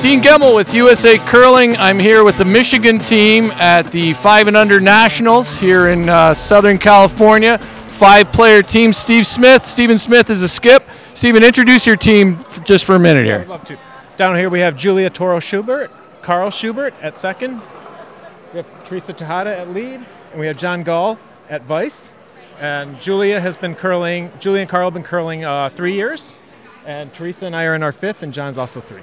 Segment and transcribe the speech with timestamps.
[0.00, 1.76] Gene Gemmel with USA Curling.
[1.76, 6.32] I'm here with the Michigan team at the Five and Under Nationals here in uh,
[6.32, 7.58] Southern California.
[7.90, 8.94] Five-player team.
[8.94, 9.66] Steve Smith.
[9.66, 10.88] Stephen Smith is a skip.
[11.12, 13.40] Stephen, introduce your team just for a minute here.
[13.40, 13.78] I'd love to.
[14.16, 15.90] Down here we have Julia Toro Schubert,
[16.22, 17.60] Carl Schubert at second.
[18.54, 21.18] We have Teresa Tejada at lead, and we have John Gall
[21.50, 22.14] at vice.
[22.58, 24.32] And Julia has been curling.
[24.40, 26.38] Julia and Carl have been curling uh, three years,
[26.86, 29.02] and Teresa and I are in our fifth, and John's also three.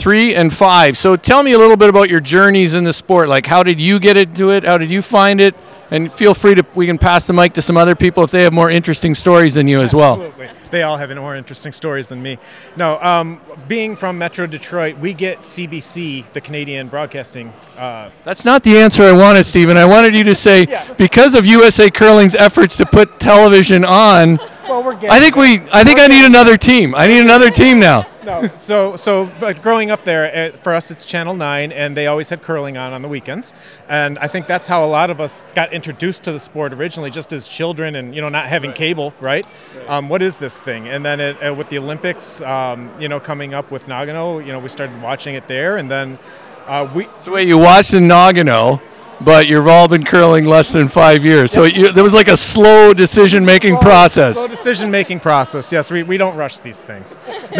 [0.00, 0.96] Three and five.
[0.96, 3.28] So tell me a little bit about your journeys in the sport.
[3.28, 4.64] Like, how did you get into it?
[4.64, 5.54] How did you find it?
[5.90, 8.42] And feel free to, we can pass the mic to some other people if they
[8.44, 10.22] have more interesting stories than you as well.
[10.22, 10.48] Absolutely.
[10.70, 12.38] They all have more interesting stories than me.
[12.76, 17.52] No, um, being from Metro Detroit, we get CBC, the Canadian Broadcasting.
[17.76, 19.76] Uh, That's not the answer I wanted, Stephen.
[19.76, 20.90] I wanted you to say, Yeah.
[20.94, 25.60] because of USA Curling's efforts to put television on, well, we're getting I think we,
[25.72, 26.94] I think I need another team.
[26.94, 28.06] I need another team now.
[28.24, 28.48] No.
[28.58, 32.28] So, so, but growing up there, uh, for us, it's Channel 9, and they always
[32.28, 33.54] had curling on on the weekends.
[33.88, 37.10] And I think that's how a lot of us got introduced to the sport originally,
[37.10, 39.46] just as children and, you know, not having cable, right?
[39.88, 40.88] Um, what is this thing?
[40.88, 44.52] And then it, uh, with the Olympics, um, you know, coming up with Nagano, you
[44.52, 45.76] know, we started watching it there.
[45.76, 46.18] And then
[46.66, 48.80] uh, we, So wait, you watched in Nagano,
[49.20, 51.52] but you've all been curling less than five years.
[51.52, 54.36] So you, there was like a slow decision-making process.
[54.36, 55.72] Slow decision-making process.
[55.72, 57.16] Yes, we, we don't rush these things.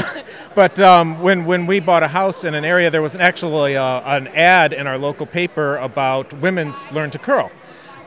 [0.55, 3.77] but um, when when we bought a house in an area, there was an actually
[3.77, 7.50] uh, an ad in our local paper about women's learn to curl,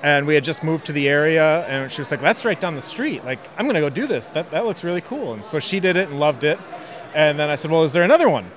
[0.01, 2.75] and we had just moved to the area, and she was like, "That's right down
[2.75, 3.23] the street.
[3.23, 4.29] Like, I'm gonna go do this.
[4.29, 6.59] That that looks really cool." And so she did it and loved it.
[7.13, 8.49] And then I said, "Well, is there another one?"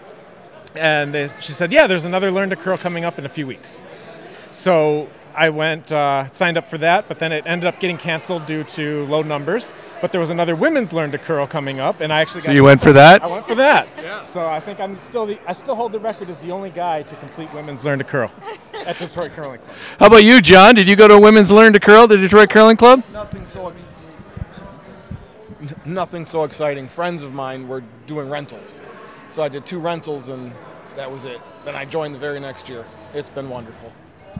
[0.74, 3.46] And they, she said, "Yeah, there's another learn to curl coming up in a few
[3.46, 3.82] weeks."
[4.50, 8.46] So I went, uh, signed up for that, but then it ended up getting canceled
[8.46, 9.74] due to low numbers.
[10.00, 12.64] But there was another women's learn to curl coming up, and I actually So you
[12.64, 13.22] went for that?
[13.22, 13.86] I went for that.
[13.98, 14.24] yeah.
[14.24, 17.02] So I think I'm still the, I still hold the record as the only guy
[17.02, 18.30] to complete women's learn to curl
[18.74, 19.76] at Detroit Curling Club.
[19.98, 20.74] How about you, John?
[20.74, 23.02] Did you go to Women's Learn to Curl, the Detroit Curling Club?
[23.12, 23.72] Nothing so.
[25.84, 26.86] Nothing so exciting.
[26.86, 28.82] Friends of mine were doing rentals,
[29.28, 30.52] so I did two rentals and
[30.94, 31.40] that was it.
[31.64, 32.86] Then I joined the very next year.
[33.14, 33.92] It's been wonderful.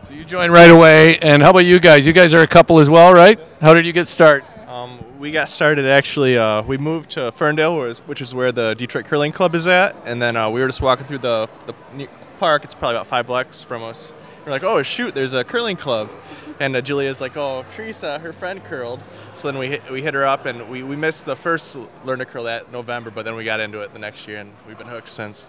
[0.05, 1.19] So you joined right away.
[1.19, 2.07] And how about you guys?
[2.07, 3.39] You guys are a couple as well, right?
[3.61, 4.47] How did you get started?
[4.69, 6.37] Um, we got started actually.
[6.37, 10.21] Uh, we moved to Ferndale, which is where the Detroit Curling Club is at, and
[10.21, 12.09] then uh, we were just walking through the, the
[12.39, 12.65] park.
[12.65, 14.13] It's probably about five blocks from us.
[14.45, 16.11] We're like, oh shoot, there's a curling club,
[16.61, 19.01] and uh, Julia's like, oh Teresa, her friend curled.
[19.35, 22.21] So then we hit, we hit her up, and we, we missed the first learn
[22.21, 24.79] to curl that November, but then we got into it the next year, and we've
[24.79, 25.49] been hooked since.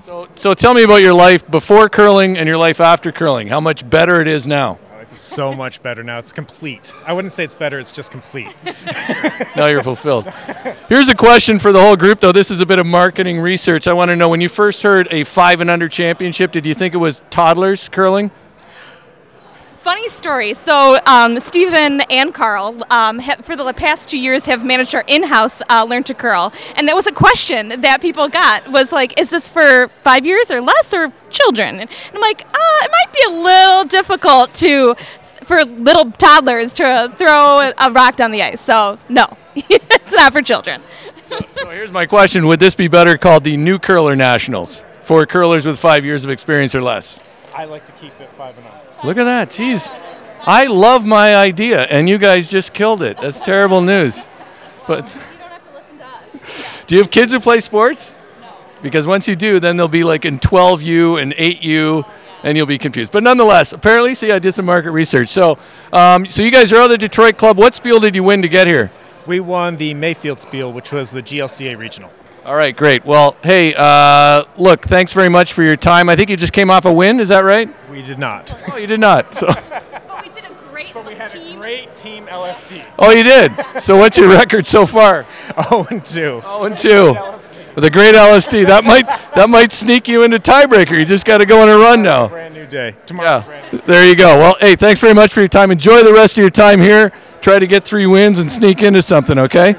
[0.00, 3.48] So, so tell me about your life before curling and your life after curling.
[3.48, 4.78] How much better it is now?
[4.92, 6.18] Oh, so much better now.
[6.18, 6.94] It's complete.
[7.04, 7.78] I wouldn't say it's better.
[7.80, 8.54] It's just complete.
[9.56, 10.32] Now you're fulfilled.
[10.88, 12.30] Here's a question for the whole group, though.
[12.30, 13.88] This is a bit of marketing research.
[13.88, 16.74] I want to know when you first heard a five and under championship, did you
[16.74, 18.30] think it was toddlers curling?
[19.80, 20.54] Funny story.
[20.54, 25.04] So, um, Stephen and Carl, um, ha- for the past two years, have managed our
[25.06, 29.18] in-house uh, Learn to Curl, and that was a question that people got was like,
[29.20, 33.12] "Is this for five years or less, or children?" And I'm like, uh, "It might
[33.12, 34.94] be a little difficult to."
[35.44, 40.42] For little toddlers to throw a rock down the ice, so no, it's not for
[40.42, 40.82] children.
[41.22, 41.38] So
[41.70, 45.78] here's my question Would this be better called the New Curler Nationals for curlers with
[45.78, 47.22] five years of experience or less?
[47.54, 48.87] I like to keep it five and up.
[49.04, 49.50] Look at that.
[49.50, 49.90] Jeez.
[50.40, 53.18] I love my idea, and you guys just killed it.
[53.20, 54.28] That's terrible news.
[54.86, 56.40] But you
[56.86, 58.14] do you have kids who play sports?
[58.40, 58.54] No.
[58.80, 62.10] Because once you do, then they'll be like in 12U and 8U,
[62.42, 63.12] and you'll be confused.
[63.12, 65.28] But nonetheless, apparently, see, I did some market research.
[65.28, 65.58] So,
[65.92, 67.58] um, so you guys are other Detroit club.
[67.58, 68.90] What spiel did you win to get here?
[69.26, 72.10] We won the Mayfield Spiel, which was the GLCA regional.
[72.48, 73.04] All right, great.
[73.04, 76.08] Well, hey, uh, look, thanks very much for your time.
[76.08, 77.20] I think you just came off a win.
[77.20, 77.68] Is that right?
[77.90, 78.58] We did not.
[78.72, 79.34] Oh, you did not.
[79.34, 82.86] So, But we did a great team But We had a great team LSD.
[82.98, 83.52] oh, you did.
[83.82, 85.26] So, what's your record so far?
[85.70, 86.40] Oh, and two.
[86.42, 87.14] Oh, and two.
[87.74, 90.98] With a great LSD, that might that might sneak you into tiebreaker.
[90.98, 92.28] You just got to go on a run now.
[92.28, 92.96] Brand new day.
[93.04, 93.44] Tomorrow.
[93.46, 94.38] Yeah, there you go.
[94.38, 95.70] Well, hey, thanks very much for your time.
[95.70, 97.12] Enjoy the rest of your time here.
[97.42, 99.38] Try to get three wins and sneak into something.
[99.38, 99.76] Okay.